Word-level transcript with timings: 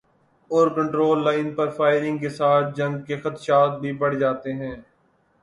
Over control 0.51 1.23
line 1.23 1.53
پر 1.55 1.69
firing 1.69 2.17
کے 2.17 2.29
ساتھ 2.29 2.75
جنگ 2.75 3.01
کے 3.01 3.17
خدشات 3.17 3.79
بھی 3.79 3.91
بڑھ 3.93 4.15
جاتے 4.15 4.53
ہیں۔ 4.53 4.75